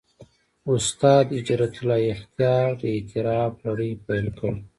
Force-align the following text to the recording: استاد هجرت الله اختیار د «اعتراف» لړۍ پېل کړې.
استاد 0.73 1.25
هجرت 1.37 1.73
الله 1.79 1.99
اختیار 2.15 2.69
د 2.81 2.83
«اعتراف» 2.95 3.53
لړۍ 3.65 3.91
پېل 4.05 4.27
کړې. 4.37 4.51